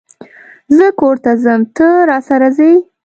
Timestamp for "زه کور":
0.77-1.15